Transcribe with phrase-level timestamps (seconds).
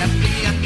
[0.00, 0.59] happy.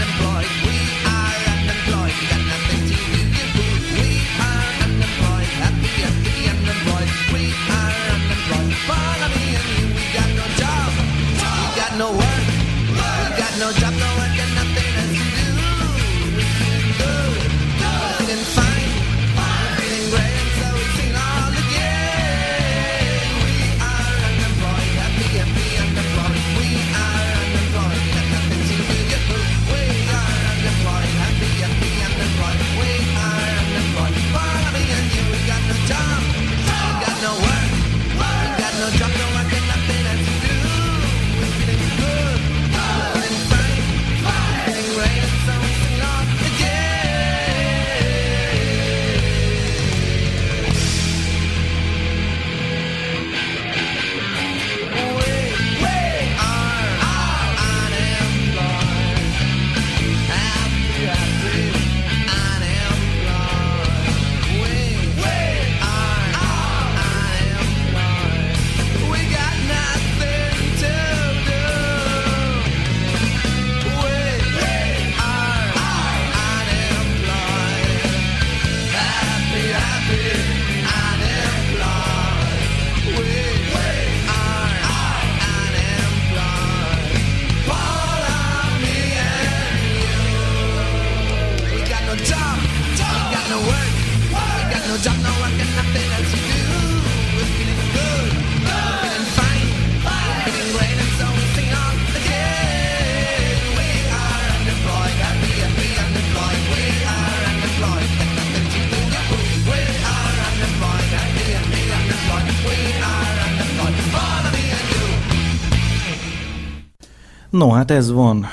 [117.55, 118.47] No, hát ez van.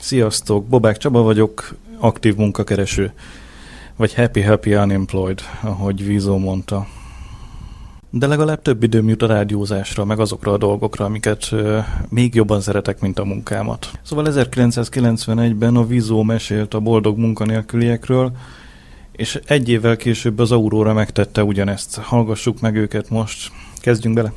[0.00, 3.12] Sziasztok, Bobák Csaba vagyok, aktív munkakereső.
[3.96, 6.86] Vagy happy, happy unemployed, ahogy Vízó mondta.
[8.10, 11.54] De legalább több időm jut a rádiózásra, meg azokra a dolgokra, amiket
[12.08, 13.90] még jobban szeretek, mint a munkámat.
[14.02, 18.32] Szóval 1991-ben a Vízó mesélt a boldog munkanélküliekről,
[19.12, 21.96] és egy évvel később az Aurora megtette ugyanezt.
[21.98, 23.50] Hallgassuk meg őket most,
[23.80, 24.32] kezdjünk bele!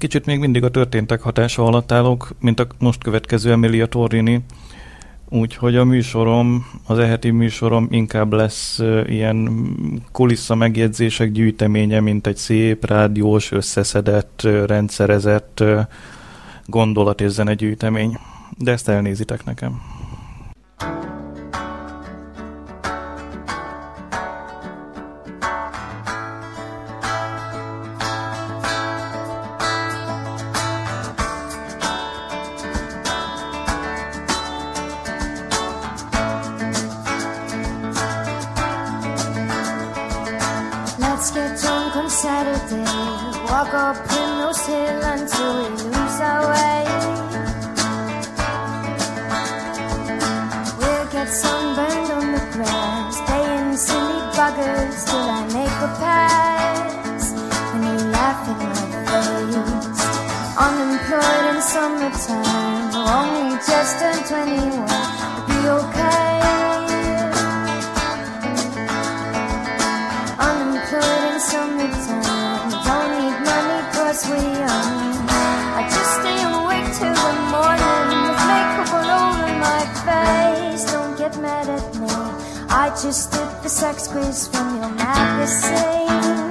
[0.00, 4.40] Kicsit még mindig a történtek hatása alatt állok, mint a most következő Emilia Torrini,
[5.28, 9.48] úgyhogy a műsorom, az eheti műsorom inkább lesz ilyen
[10.12, 15.64] kulissza megjegyzések gyűjteménye, mint egy szép, rádiós, összeszedett, rendszerezett
[16.66, 18.18] gondolat és zenegyűjtemény.
[18.58, 19.80] De ezt elnézitek nekem.
[20.78, 21.19] Let's
[64.30, 64.46] 21.
[64.46, 66.40] It'll be okay.
[70.38, 72.70] unemployed in summertime.
[72.86, 75.26] Don't need money cause we young.
[75.78, 80.84] I just stay awake till the morning with makeup all over my face.
[80.92, 82.06] Don't get mad at me.
[82.70, 86.49] I just did the sex quiz from your magazine.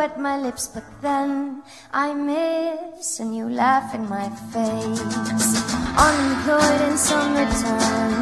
[0.00, 5.02] Wet my lips, but then I miss and you laugh in my face.
[6.08, 8.19] Unemployed in summertime,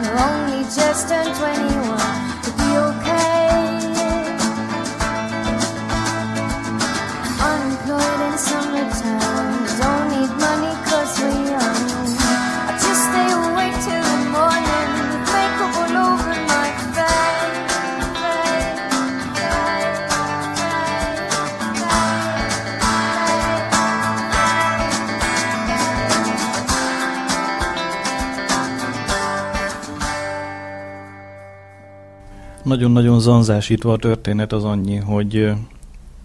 [32.69, 35.35] Nagyon-nagyon zanzásítva a történet az annyi, hogy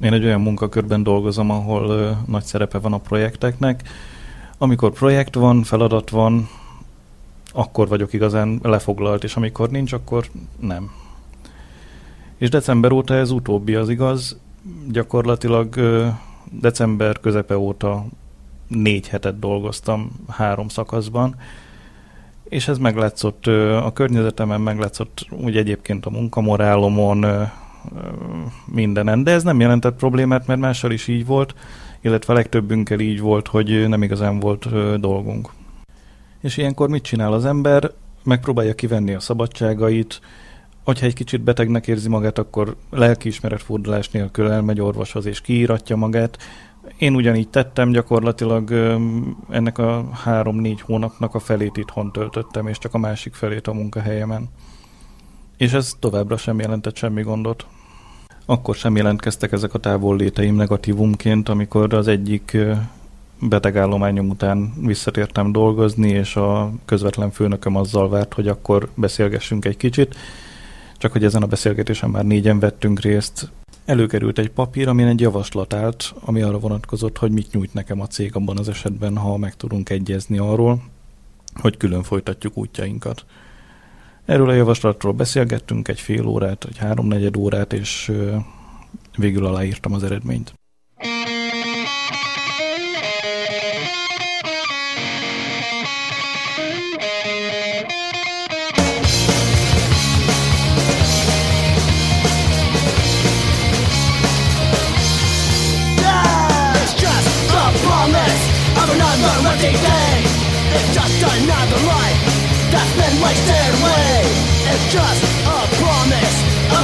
[0.01, 3.89] én egy olyan munkakörben dolgozom, ahol nagy szerepe van a projekteknek.
[4.57, 6.49] Amikor projekt van, feladat van,
[7.53, 10.25] akkor vagyok igazán lefoglalt, és amikor nincs, akkor
[10.59, 10.91] nem.
[12.37, 14.39] És december óta ez utóbbi az igaz.
[14.91, 15.75] Gyakorlatilag
[16.51, 18.05] december közepe óta
[18.67, 21.35] négy hetet dolgoztam három szakaszban,
[22.53, 27.25] és ez meglátszott a környezetemen, meglátszott úgy egyébként a munkamorálomon,
[28.65, 31.55] mindenen, de ez nem jelentett problémát, mert mással is így volt,
[32.01, 35.49] illetve legtöbbünkkel így volt, hogy nem igazán volt dolgunk.
[36.41, 37.91] És ilyenkor mit csinál az ember?
[38.23, 40.21] Megpróbálja kivenni a szabadságait,
[40.83, 46.37] hogyha egy kicsit betegnek érzi magát, akkor lelkiismeretfordulás nélkül elmegy orvoshoz és kiíratja magát.
[46.97, 48.71] Én ugyanígy tettem, gyakorlatilag
[49.49, 54.49] ennek a három-négy hónapnak a felét itthon töltöttem, és csak a másik felét a munkahelyemen.
[55.57, 57.65] És ez továbbra sem jelentett semmi gondot.
[58.45, 62.57] Akkor sem jelentkeztek ezek a távolléteim negatívumként, amikor az egyik
[63.39, 70.15] betegállományom után visszatértem dolgozni, és a közvetlen főnököm azzal várt, hogy akkor beszélgessünk egy kicsit.
[70.97, 73.51] Csak hogy ezen a beszélgetésen már négyen vettünk részt,
[73.85, 78.07] előkerült egy papír, amin egy javaslat állt, ami arra vonatkozott, hogy mit nyújt nekem a
[78.07, 80.83] cég abban az esetben, ha meg tudunk egyezni arról,
[81.53, 83.25] hogy külön folytatjuk útjainkat.
[84.25, 88.11] Erről a javaslatról beszélgettünk egy fél órát, vagy háromnegyed órát, és
[89.17, 90.53] végül aláírtam az eredményt.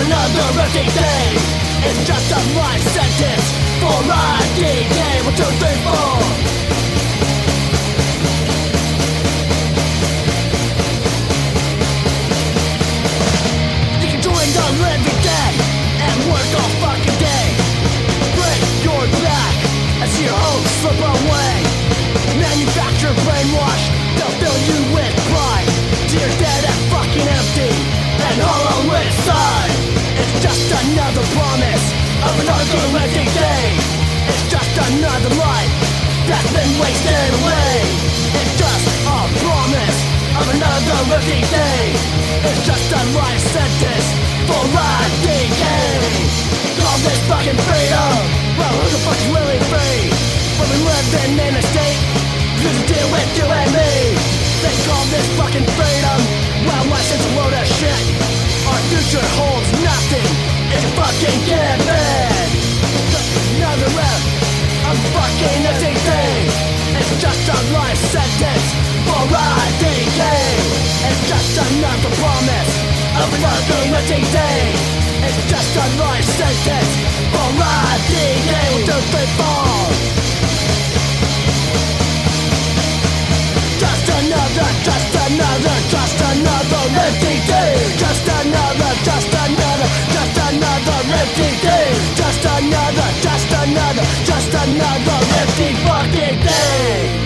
[0.09, 1.37] Another empty day.
[1.85, 3.47] It's just a life sentence
[3.79, 3.97] for
[4.57, 5.21] a day.
[5.23, 6.58] One, two, three, four.
[33.35, 33.63] Day.
[34.29, 35.73] It's just another life
[36.25, 37.73] that's been wasted away.
[38.41, 39.99] It's just a promise
[40.39, 40.99] of another
[41.45, 41.83] day.
[42.45, 44.07] It's just a life sentence
[44.49, 44.89] for a
[45.21, 45.93] decay.
[46.81, 48.17] Call this fucking freedom.
[48.57, 50.01] Well, who the fuck's really free?
[50.57, 51.53] When we living in
[52.89, 53.93] deal with you and me.
[54.63, 56.19] They call this fucking freedom.
[56.65, 56.83] Well,
[57.25, 58.03] a load of shit.
[58.69, 60.29] Our future holds nothing.
[60.73, 62.38] It's a fucking given.
[63.69, 64.21] Just another rep.
[64.89, 65.61] I'm fucking
[65.93, 66.45] thing.
[66.97, 68.65] It's just a life sentence
[69.05, 70.57] for a decay.
[71.05, 72.73] It's just another promise
[73.13, 74.73] another empty day.
[75.21, 76.93] It's just a life sentence
[77.29, 78.69] for a decay.
[79.39, 79.48] One,
[95.59, 97.17] empty fucking day.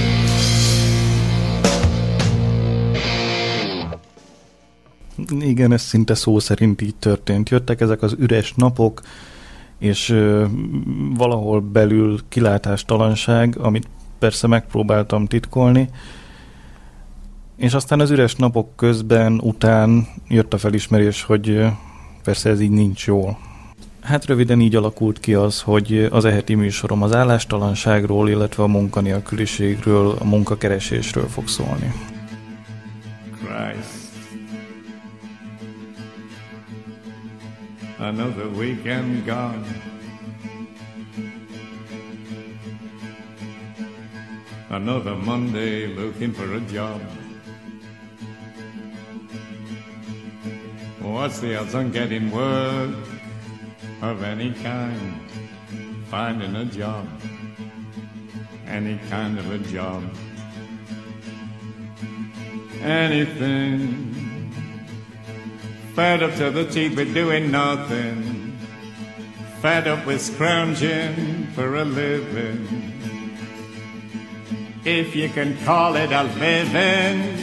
[5.49, 7.49] Igen, ez szinte szó szerint így történt.
[7.49, 9.01] Jöttek ezek az üres napok,
[9.79, 10.45] és ö,
[11.15, 13.87] valahol belül kilátástalanság, amit
[14.19, 15.89] persze megpróbáltam titkolni,
[17.57, 21.67] és aztán az üres napok közben, után jött a felismerés, hogy ö,
[22.23, 23.37] persze ez így nincs jól.
[24.03, 30.15] Hát röviden így alakult ki az, hogy az eheti műsorom az állástalanságról, illetve a munkanélküliségről,
[30.19, 31.93] a munkakeresésről fog szólni.
[33.37, 34.11] Christ.
[37.97, 39.65] Another weekend gone.
[44.69, 47.01] Another Monday looking for a job.
[51.01, 53.12] What's the odds on getting work
[54.03, 55.19] of any kind?
[56.07, 57.07] Finding a job,
[58.67, 60.03] any kind of a job,
[62.81, 64.11] anything.
[65.95, 68.57] Fed up to the teeth with doing nothing.
[69.61, 72.67] Fed up with scrounging for a living.
[74.83, 77.39] If you can call it a living.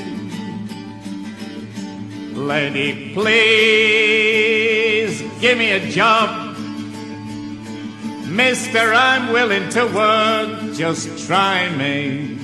[2.34, 4.10] Lady, please
[5.40, 6.49] give me a job.
[8.30, 10.74] Mister, I'm willing to work.
[10.74, 12.38] Just try me.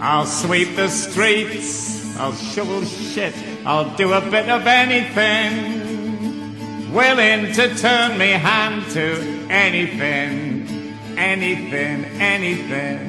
[0.00, 2.16] I'll sweep the streets.
[2.18, 3.32] I'll shovel shit.
[3.64, 5.80] I'll do a bit of anything.
[6.92, 10.66] Willing to turn me hand to anything.
[11.16, 13.08] Anything, anything.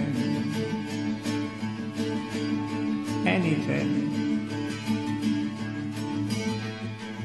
[3.25, 3.99] Anything.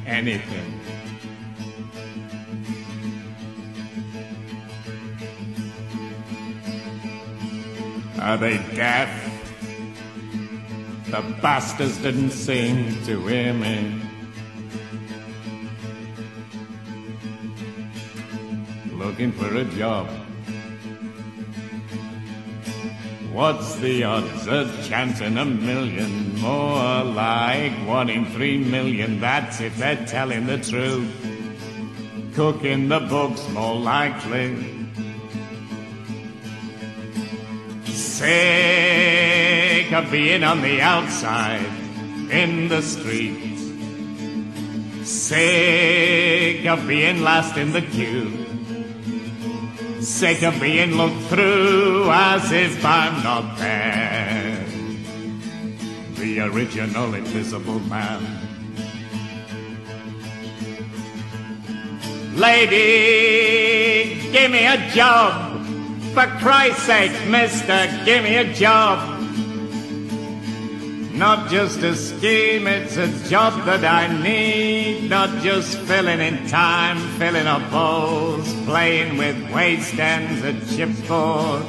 [0.07, 0.78] Anything.
[8.21, 9.09] Are they deaf?
[11.07, 14.01] The bastards didn't sing to hear me.
[18.93, 20.09] Looking for a job.
[23.33, 24.49] What's the odds?
[24.49, 26.39] A chance in a million.
[26.41, 29.21] More like one in three million.
[29.21, 31.09] That's if they're telling the truth.
[32.35, 34.78] Cooking the books more likely.
[38.19, 41.65] Sick of being on the outside
[42.33, 43.57] in the street.
[45.05, 48.45] Sick of being last in the queue.
[50.01, 54.67] Sick of being looked through as if I'm not there.
[56.17, 58.21] The original invisible man.
[62.35, 65.48] Lady, give me a job.
[66.19, 68.99] For Christ's sake, mister, give me a job.
[71.15, 75.09] Not just a scheme, it's a job that I need.
[75.09, 81.63] Not just filling in time, filling up holes, playing with waste ends at chipboard.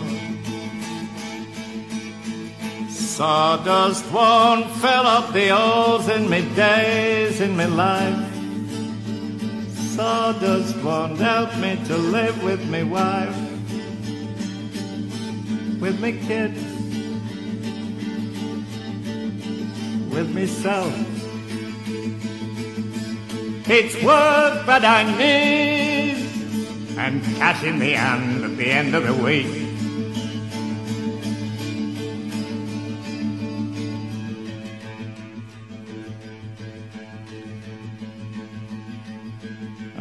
[2.90, 8.34] Sawdust won't fill up the holes in me days, in me life.
[9.94, 13.49] Sawdust won't help me to live with me wife,
[15.80, 16.62] with me kids,
[20.14, 20.94] with myself.
[23.72, 26.18] It's work that I need,
[26.98, 29.68] and cash in the hand at the end of the week.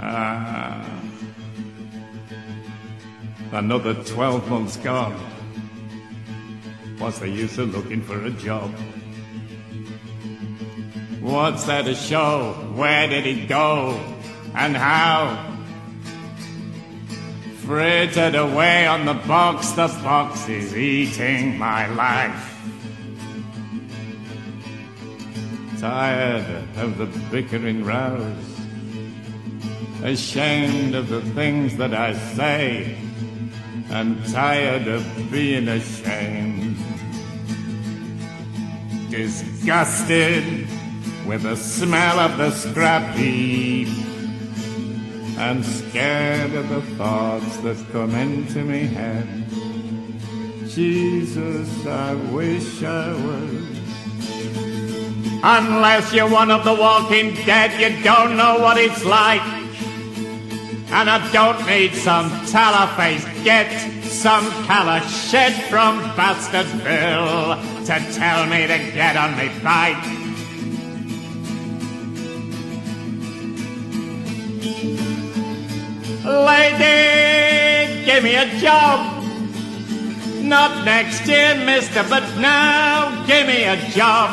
[0.01, 0.89] Ah,
[3.53, 5.38] another 12 months gone.
[7.09, 8.71] What's the use of looking for a job?
[11.23, 12.53] What's there to show?
[12.75, 13.99] Where did he go?
[14.55, 15.57] And how?
[17.65, 22.55] Frittered away on the box, the box is eating my life.
[25.81, 28.61] Tired of the bickering rows
[30.03, 32.99] ashamed of the things that I say,
[33.89, 36.58] and tired of being ashamed.
[39.11, 40.69] Disgusted
[41.27, 43.89] with the smell of the scrap heap,
[45.39, 49.27] and scared of the thoughts that come into me head.
[50.69, 53.79] Jesus, I wish I was.
[55.43, 59.58] Unless you're one of the walking dead, you don't know what it's like.
[60.91, 63.71] And I don't need some tallow-face get
[64.05, 70.03] some colour shed from Bastardville to tell me to get on me bike.
[76.25, 79.23] Lady, give me a job.
[80.43, 84.31] Not next year, mister, but now give me a job.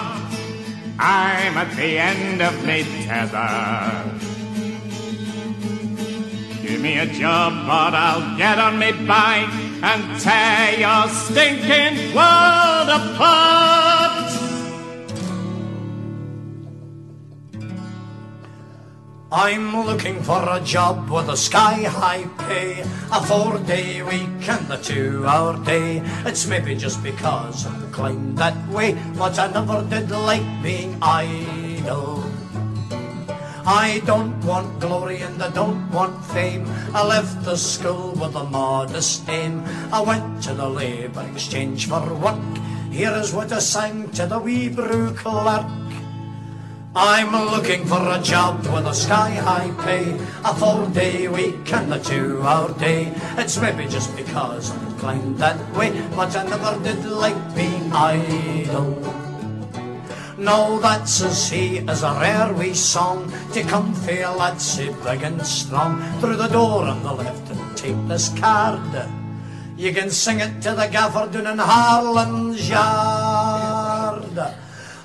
[0.97, 4.24] I'm at the end of me tether.
[6.75, 9.47] Give me a job, but I'll get on me bike
[9.81, 14.27] and tear your stinking world apart.
[19.31, 24.69] I'm looking for a job with a sky high pay, a four day week and
[24.69, 26.03] a two hour day.
[26.25, 32.24] It's maybe just because I'm inclined that way, but I never did like being idle.
[33.65, 36.69] I don't want glory and I don't want fame.
[36.93, 39.63] I left the school with a modest aim.
[39.91, 42.37] I went to the labour exchange for work.
[42.91, 45.65] Here is what I sang to the wee brew clerk.
[46.95, 50.13] I'm looking for a job with a sky high pay,
[50.45, 53.11] a four day week and a two hour day.
[53.35, 59.24] It's maybe just because I'm inclined that way, but I never did like being idle.
[60.37, 65.23] No, that says he is a rare wee song to come fair lads say big
[65.23, 69.09] and strong through the door on the left and take this card.
[69.77, 74.37] You can sing it to the gaffer down in Harlan's yard.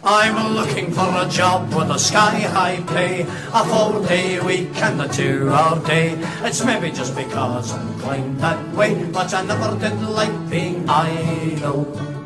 [0.02, 5.00] I'm looking for a job with a sky high pay, a four day week and
[5.00, 6.18] a two hour day.
[6.42, 12.19] It's maybe just because I'm inclined that way, but I never did like being idle.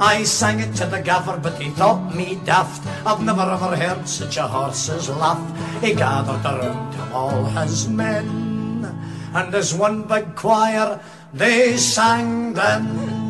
[0.00, 2.86] I sang it to the gaffer, but he thought me daft.
[3.04, 5.44] I've never ever heard such a horse's laugh.
[5.82, 8.88] He gathered around him all his men,
[9.34, 10.98] and as one big choir
[11.34, 13.20] they sang then.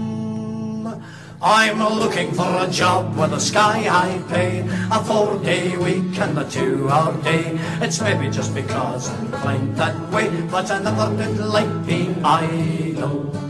[1.43, 4.61] I'm looking for a job with a sky high pay,
[4.93, 7.59] a four day week and a two hour day.
[7.81, 13.50] It's maybe just because I'm inclined that way, but I never did like being idle.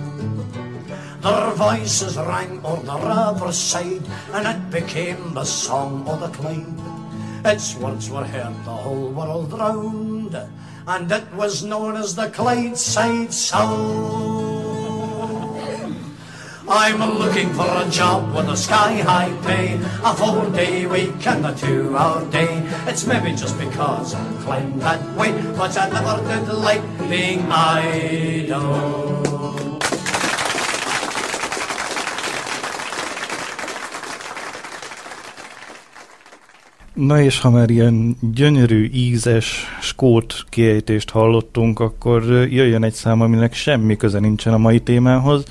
[1.21, 6.81] Their voices rang o'er the riverside, and it became the song of the Clyde.
[7.45, 10.35] Its words were heard the whole world round,
[10.87, 14.51] and it was known as the Clydeside Sound.
[16.67, 21.45] I'm looking for a job with a sky high pay, a four day week and
[21.45, 22.63] a two hour day.
[22.87, 29.20] It's maybe just because I'm inclined that way, but I never did like being idle.
[37.01, 43.55] Na és ha már ilyen gyönyörű, ízes, skót kiejtést hallottunk, akkor jöjjön egy szám, aminek
[43.55, 45.45] semmi köze nincsen a mai témához,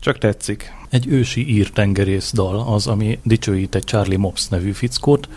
[0.00, 0.72] csak tetszik.
[0.90, 5.28] Egy ősi ír tengerész dal az, ami dicsőít egy Charlie Mops nevű fickót,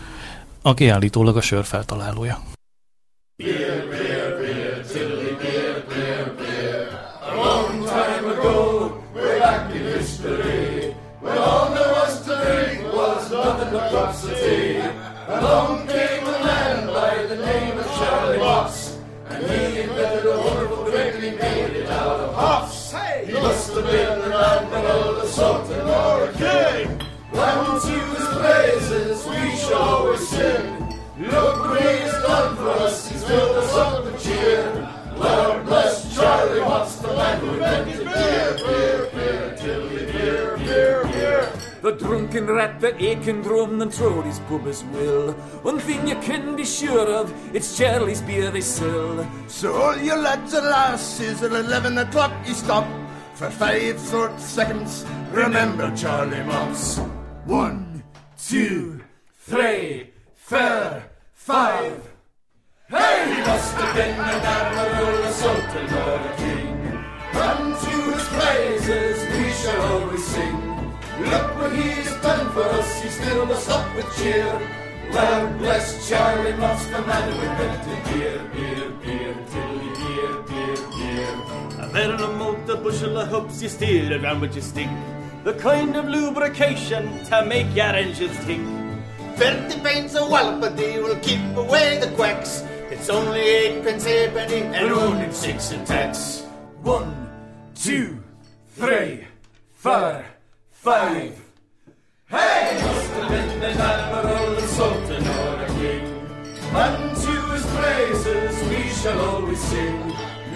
[0.62, 2.42] aki állítólag a sör feltalálója.
[3.36, 3.91] long
[27.82, 30.78] to his praises we shall always sing.
[31.18, 34.88] Look what he has done for us, he's filled us up with cheer.
[35.16, 41.04] Lord bless Charlie Watts, the land we're who invented beer, beer, beer, tilly beer, beer,
[41.04, 41.52] beer.
[41.82, 45.32] The drunken rat that aching drum than trod his pub as will.
[45.62, 49.28] One thing you can be sure of, it's Charlie's beer they sell.
[49.48, 52.86] So all you lads and lasses, at eleven o'clock you stop.
[53.34, 57.21] For five short seconds, remember Charlie Mopps.
[57.44, 58.04] One,
[58.38, 59.00] two,
[59.40, 61.02] three, four,
[61.34, 62.00] five.
[62.88, 66.72] Hey, he must have been an admiral, a sultan, or a king.
[67.34, 70.56] Unto his praises we shall always sing.
[71.18, 74.60] Look what he's done for us, he still must up with cheer.
[75.10, 81.82] Well, bless Charlie Mopps, the man who invented beer, beer, beer, tilly, beer, beer, beer.
[81.82, 84.88] A venom mot a bushel of hoops you steer around with your stick.
[85.44, 88.60] The kind of lubrication to make your engines tick.
[89.34, 92.62] Thirty pence a wallop a day will keep away the quacks.
[92.92, 96.46] It's only eight pence halfpenny and only six in tax.
[96.82, 97.28] One,
[97.74, 98.22] two,
[98.68, 99.26] three,
[99.72, 100.24] four,
[100.70, 101.34] five.
[102.28, 106.06] Hey, must have been an admiral, a sultan, or a king.
[106.72, 110.08] Unto his praises we shall always sing.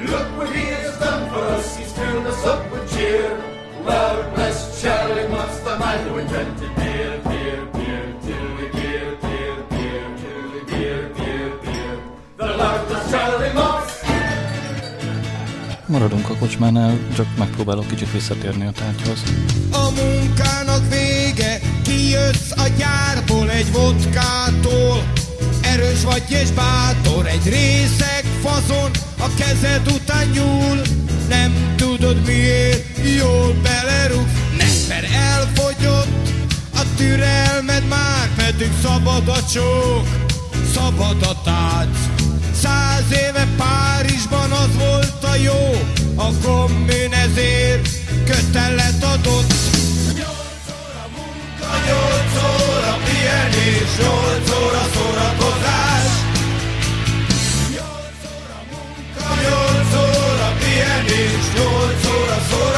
[0.07, 3.56] Look what he has done for us, he's filled us up with cheer.
[3.87, 10.05] Lord bless Charlie Moss, the man who invented beer, beer, beer, tilly beer, beer, beer,
[10.21, 11.97] tilly beer, beer, beer.
[12.37, 13.87] The Lord bless Charlie Moss.
[15.87, 19.23] Maradunk a kocsmánál, csak megpróbálok kicsit visszatérni a tárgyhoz.
[19.73, 25.03] A munkának vége, kijössz a gyárból egy vodkától.
[25.63, 30.81] Erős vagy és bátor, egy részeg fazon, a kezed után nyúl.
[31.29, 34.27] Nem tudod miért, jól belerúg,
[34.59, 36.09] neked elfogyott
[36.75, 40.07] a türelmed már, pedig szabad a csók,
[40.75, 41.99] szabad a tánc.
[42.63, 45.81] Száz éve Párizsban az volt a jó,
[46.15, 47.89] a kommunizm ezért
[48.25, 49.53] kötelet adott.
[50.19, 56.11] Nyolc óra munka, nyolc óra pihenés, nyolc óra szórakozás.
[57.75, 62.76] Nyolc óra munka, nyolc óra pihenés, nyolc óra szórakozás.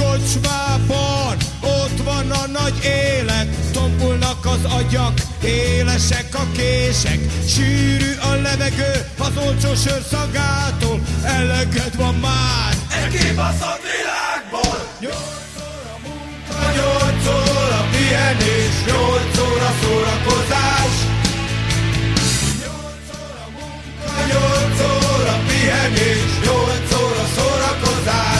[0.00, 8.34] A kocsmában ott van a nagy élet, tompulnak az agyak, élesek a kések, sűrű a
[8.34, 14.78] levegő az olcsó sör szagától, eleged van már e kibaszott világból.
[15.00, 20.94] Nyolc óra munka, nyolc óra pihenés, nyolc óra szórakozás.
[22.62, 28.39] Nyolc óra munka, nyolc óra pihenés, nyolc óra szórakozás.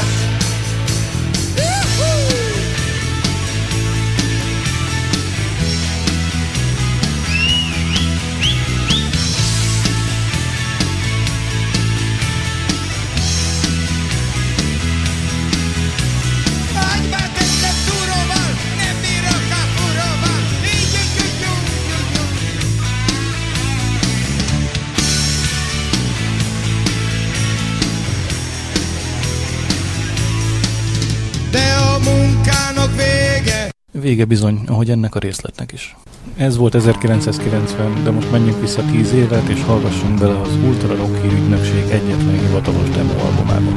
[34.00, 35.96] Vége bizony, ahogy ennek a részletnek is.
[36.36, 41.24] Ez volt 1990, de most menjünk vissza 10 évet, és hallgassunk bele az Ultra Rock
[41.24, 43.70] ügynökség egyetlen hivatalos demo albumába.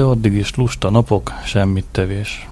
[0.00, 2.49] De addig is lusta napok, semmit tevés.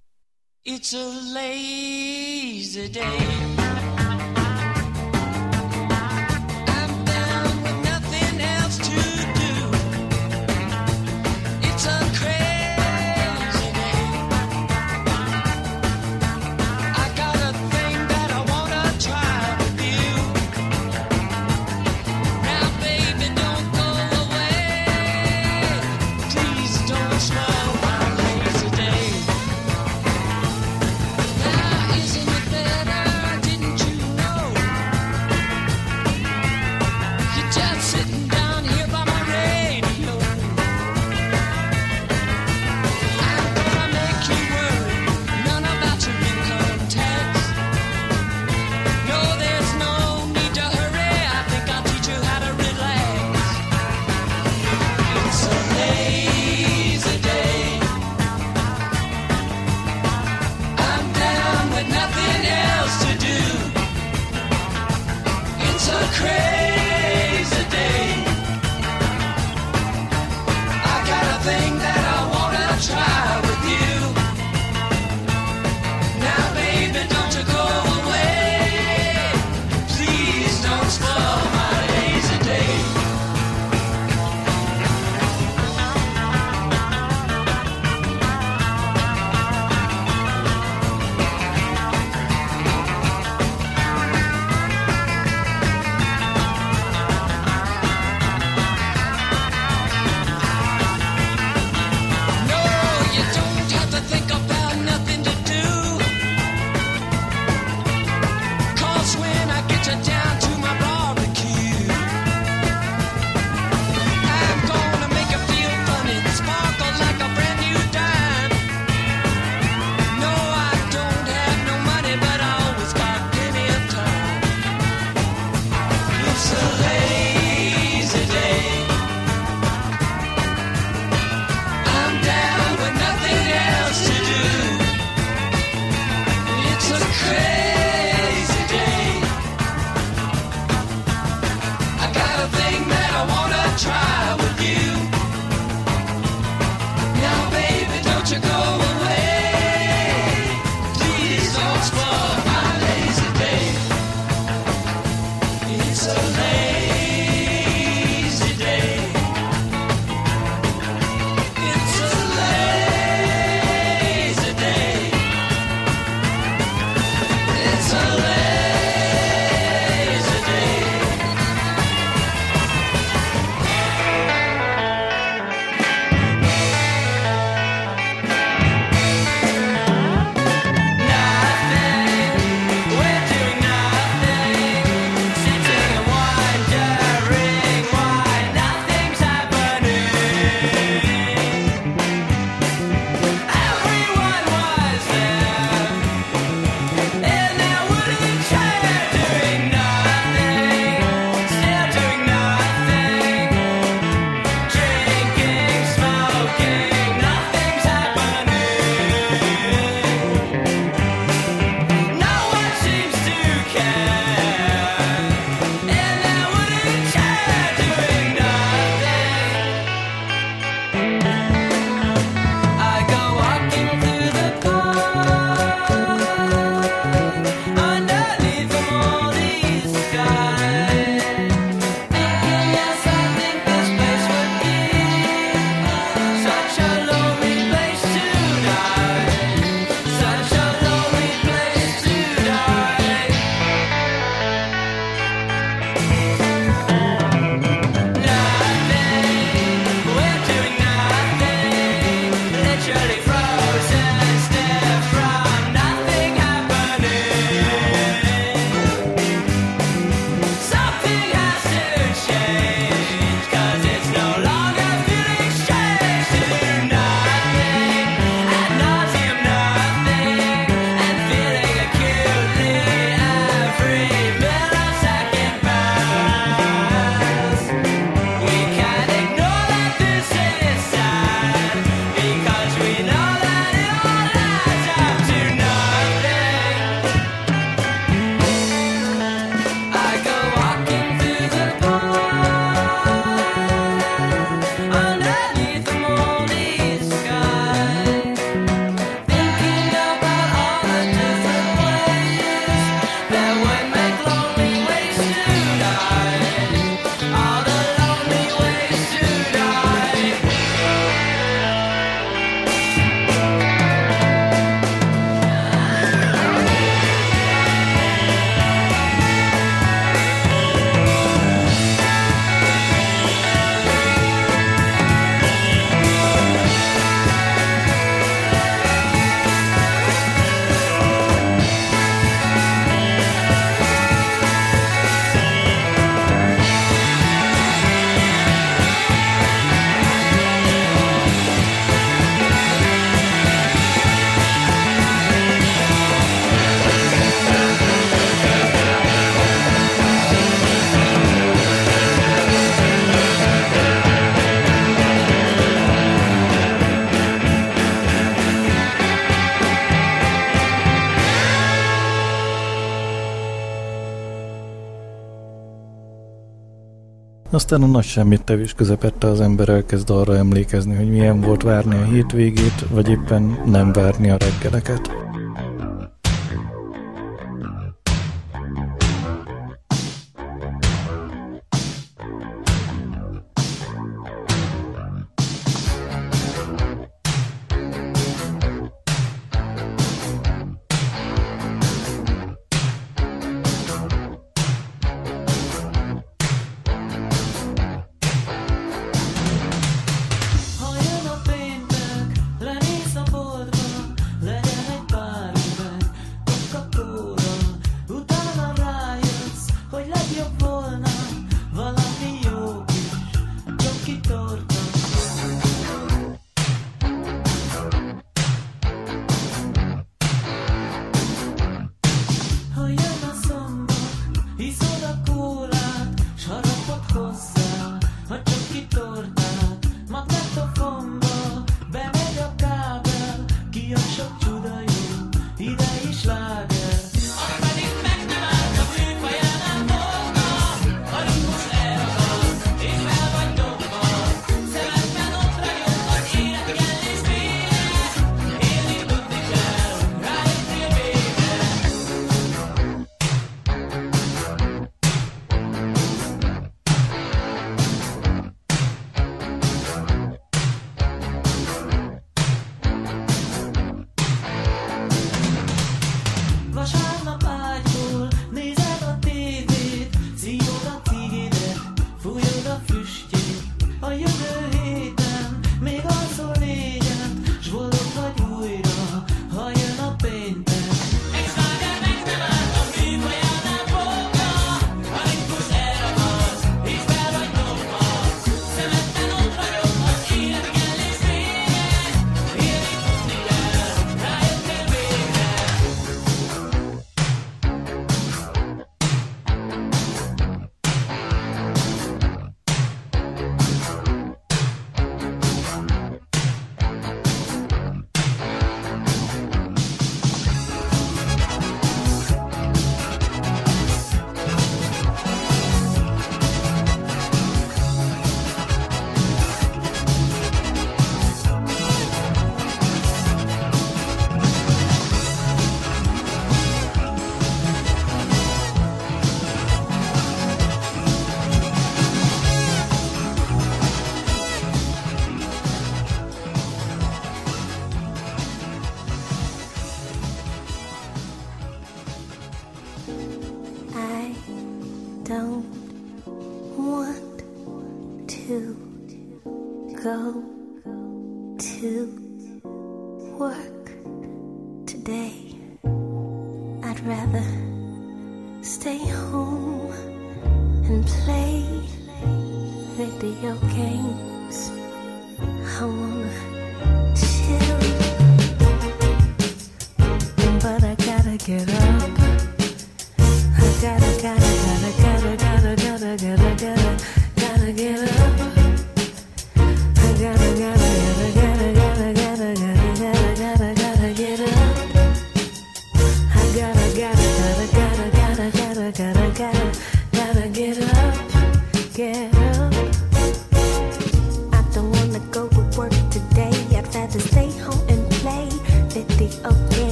[367.58, 371.94] Aztán a nagy semmit tevés közepette az ember elkezd arra emlékezni, hogy milyen volt várni
[371.94, 375.10] a hétvégét, vagy éppen nem várni a reggeleket.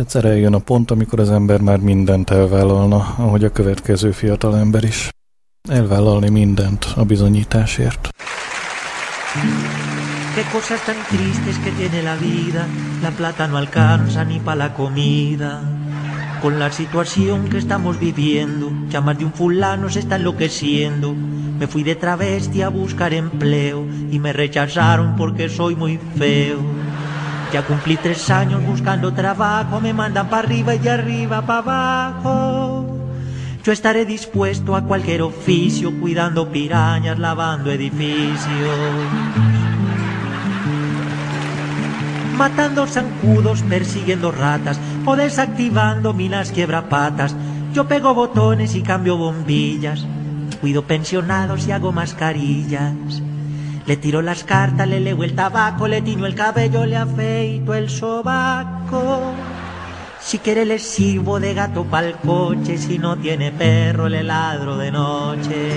[0.00, 4.84] Egyszer eljön a pont, amikor az ember már mindent elvállalna, ahogy a következő fiatal ember
[4.84, 5.08] is.
[5.68, 8.08] Elvállalni mindent a bizonyításért.
[10.34, 12.66] Qué cosas tan tristes que tiene la vida.
[13.02, 15.62] La plata no alcanza ni para la comida.
[16.40, 21.14] Con la situación que estamos viviendo, ya más de un fulano se está enloqueciendo.
[21.58, 26.58] Me fui de travesti a buscar empleo y me rechazaron porque soy muy feo.
[27.52, 32.86] Ya cumplí tres años buscando trabajo, me mandan para arriba y de arriba para abajo.
[33.64, 38.40] Yo estaré dispuesto a cualquier oficio, cuidando pirañas, lavando edificios.
[42.40, 47.36] matando zancudos, persiguiendo ratas o desactivando minas quiebrapatas.
[47.74, 50.06] Yo pego botones y cambio bombillas,
[50.62, 53.20] cuido pensionados y hago mascarillas.
[53.90, 57.90] Le tiro las cartas, le leo el tabaco, le tiño el cabello, le afeito el
[57.90, 59.34] sobaco.
[60.20, 64.92] Si quiere le sirvo de gato pa'l coche, si no tiene perro le ladro de
[64.92, 65.72] noche.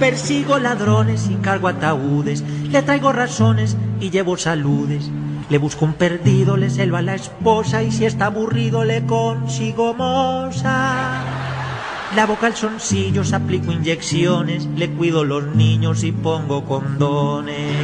[0.00, 5.12] Persigo ladrones y cargo ataúdes, le traigo razones y llevo saludes.
[5.48, 9.94] Le busco un perdido, le selva a la esposa y si está aburrido le consigo
[9.94, 11.33] moza.
[12.16, 17.76] Lavo calzoncillos, aplico inyecciones, le cuido los niños y pongo condones.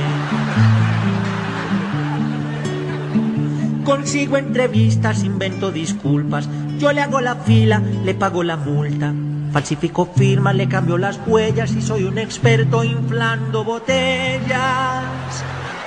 [3.84, 9.12] Consigo entrevistas, invento disculpas, yo le hago la fila, le pago la multa.
[9.52, 15.04] Falsifico firmas, le cambio las huellas y soy un experto inflando botellas.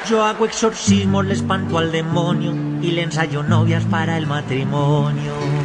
[0.10, 5.63] Yo hago exorcismos, le espanto al demonio y le ensayo novias para el matrimonio.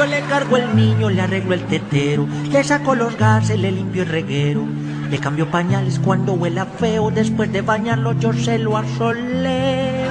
[0.00, 4.04] Yo le cargo el niño, le arreglo el tetero, le saco los gases, le limpio
[4.04, 4.64] el reguero.
[5.10, 10.10] Le cambio pañales cuando huela feo, después de bañarlo yo se lo asoleo.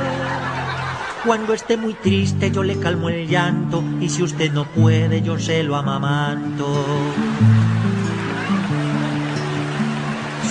[1.26, 5.40] Cuando esté muy triste yo le calmo el llanto y si usted no puede yo
[5.40, 6.68] se lo amamanto.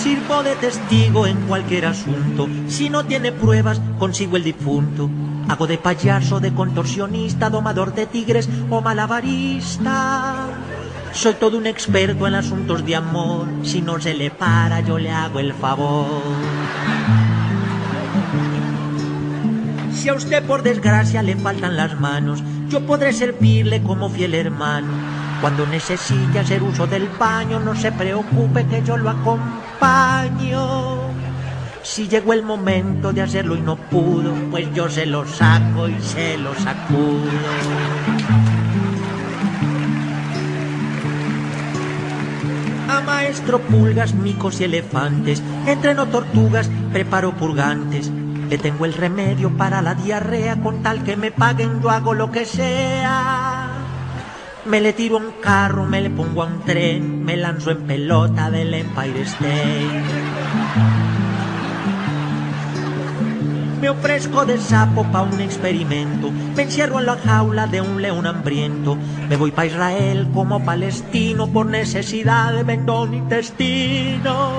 [0.03, 2.49] Sirvo de testigo en cualquier asunto.
[2.67, 5.09] Si no tiene pruebas, consigo el difunto.
[5.49, 10.45] Hago de payaso, de contorsionista, domador de tigres o malabarista.
[11.11, 13.47] Soy todo un experto en asuntos de amor.
[13.63, 16.21] Si no se le para, yo le hago el favor.
[19.91, 24.93] Si a usted por desgracia le faltan las manos, yo podré servirle como fiel hermano.
[25.41, 31.08] Cuando necesite hacer uso del paño, no se preocupe que yo lo acompaño.
[31.81, 35.99] Si llegó el momento de hacerlo y no pudo, pues yo se lo saco y
[36.01, 37.29] se lo sacudo.
[42.89, 48.11] A maestro pulgas, micos y elefantes, entreno tortugas, preparo purgantes.
[48.49, 52.31] Le tengo el remedio para la diarrea, con tal que me paguen yo hago lo
[52.31, 53.67] que sea.
[54.65, 57.87] Me le tiro a un carro, me le pongo a un tren, me lanzo en
[57.87, 61.08] pelota del Empire State.
[63.81, 66.31] Me ofrezco de sapo pa' un experimento.
[66.55, 68.97] Me encierro en la jaula de un león hambriento.
[69.29, 74.49] Me voy pa' Israel como palestino por necesidad de vendo un intestino.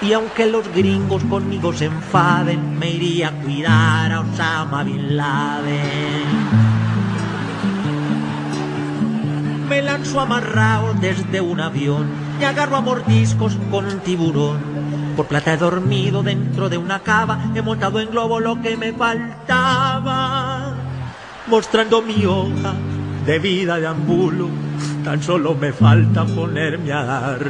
[0.00, 6.66] Y aunque los gringos conmigo se enfaden, me iría a cuidar a Osama Bin Laden.
[9.68, 12.06] Me lanzo amarrado desde un avión
[12.40, 14.75] y agarro a mordiscos con un tiburón.
[15.16, 18.92] Por plata he dormido dentro de una cava, he montado en globo lo que me
[18.92, 20.74] faltaba.
[21.46, 22.74] Mostrando mi hoja
[23.24, 24.48] de vida de ambulo,
[25.02, 27.40] tan solo me falta ponerme a dar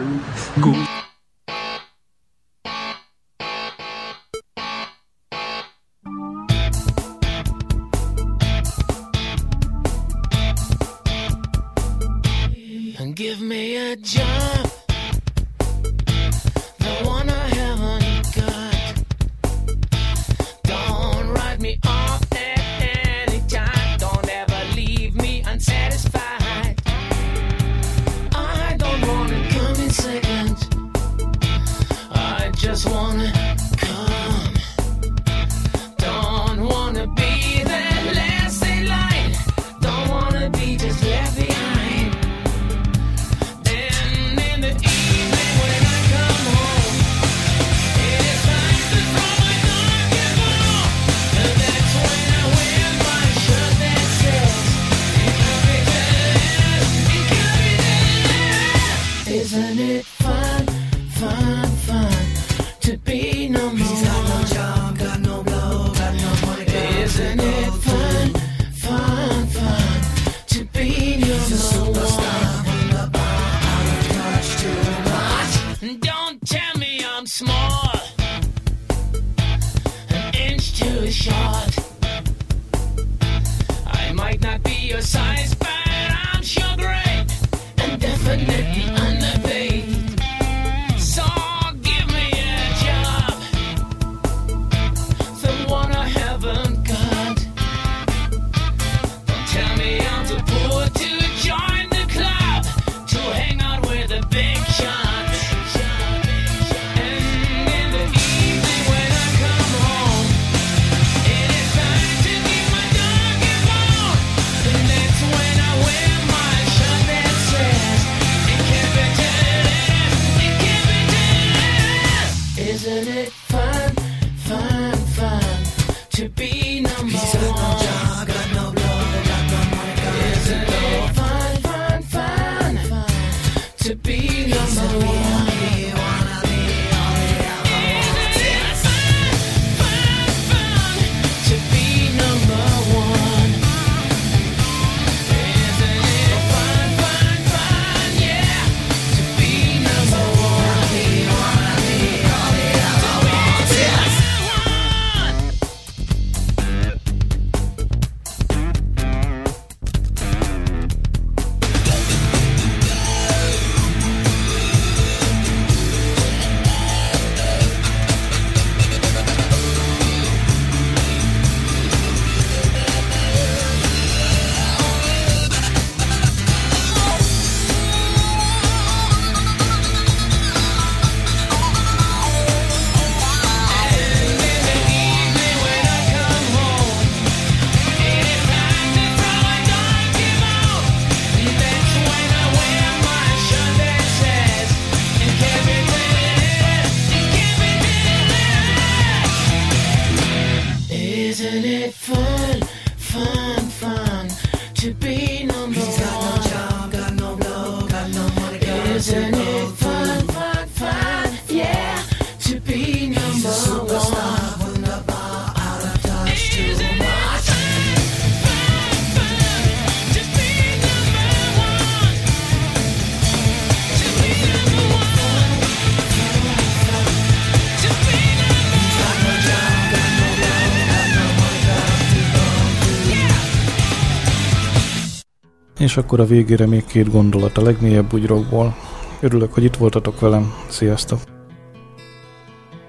[235.97, 238.77] És akkor a végére még két gondolat a legmélyebb bugyrokból.
[239.21, 240.55] Örülök, hogy itt voltatok velem.
[240.69, 241.21] Sziasztok!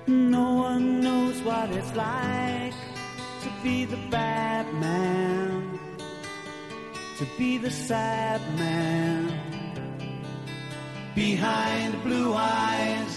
[0.05, 2.75] No one knows what it's like
[3.43, 5.79] to be the bad man,
[7.17, 9.25] to be the sad man
[11.15, 13.13] behind blue eyes.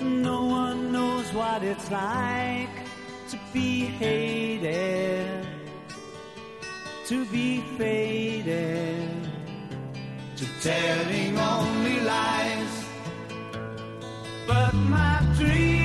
[0.00, 2.82] No one knows what it's like
[3.30, 5.55] to be hated,
[7.06, 9.08] to be faded,
[10.36, 12.84] to telling only lies.
[14.48, 15.75] But my dreams,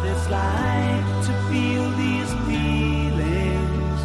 [0.00, 4.00] what it's like to feel these feelings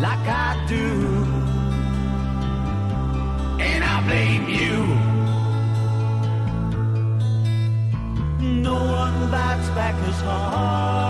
[0.00, 0.88] like I do.
[3.60, 4.76] And I blame you.
[8.62, 11.03] No one bites back as hard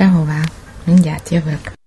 [0.00, 0.40] sehová,
[0.84, 1.79] mindjárt jövök.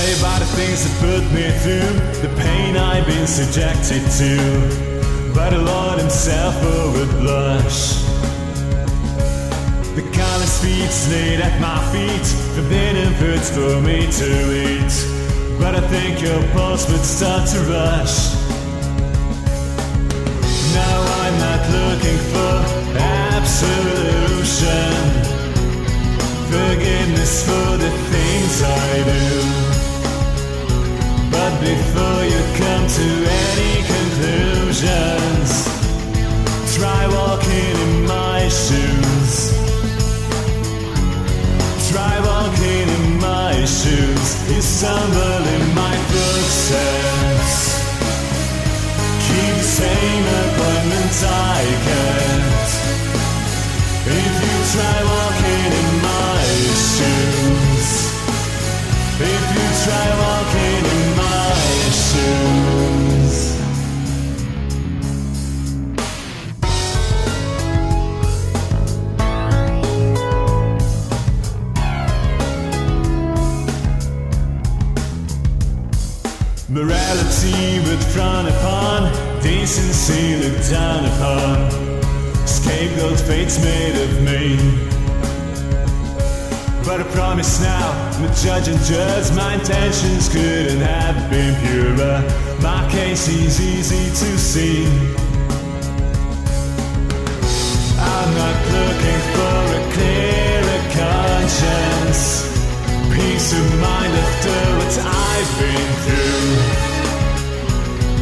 [0.00, 1.92] I'll about the things that put me through,
[2.24, 4.32] the pain I've been subjected to.
[5.34, 8.00] But the Lord Himself would blush.
[9.94, 12.26] The callous feet laid at my feet,
[12.56, 14.30] forbidden foods for me to
[14.64, 14.94] eat.
[15.60, 18.32] But I think your pulse would start to rush.
[20.80, 22.54] Now I'm not looking for
[22.96, 24.00] absolution
[26.48, 29.69] forgiveness for the things I do.
[31.30, 33.08] But before you come to
[33.46, 35.50] any conclusions,
[36.76, 39.54] try walking in my shoes.
[41.90, 44.28] Try walking in my shoes.
[44.50, 47.54] You stumble in my footsteps.
[49.26, 52.68] Keep the same appointments I get.
[54.06, 56.42] If you try walking in my
[56.94, 57.88] shoes,
[59.20, 60.39] if you try walking.
[76.70, 79.12] Morality would frown upon,
[79.42, 81.68] decency looked down upon.
[82.46, 84.56] Scapegoat fate's made of me.
[86.84, 87.90] But I promise now,
[88.22, 92.22] a judge and judge, my intentions couldn't have been purer.
[92.62, 94.86] My case is easy to see.
[97.98, 102.46] I'm not looking for a clearer conscience.
[103.12, 106.58] Peace of mind after what I've been through.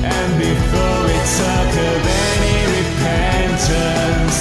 [0.04, 4.38] And before we talk of any repentance,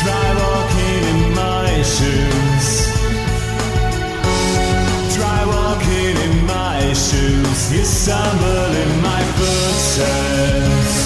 [0.00, 2.66] try walking in my shoes.
[5.16, 7.60] Try walking in my shoes.
[7.74, 10.96] You stumble in my footsteps.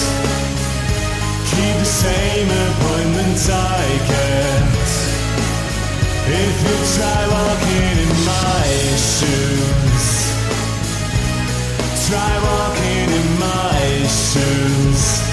[1.49, 4.91] Keep the same appointments I kept.
[6.25, 7.62] If you try walking
[12.13, 15.32] try walking in my shoes,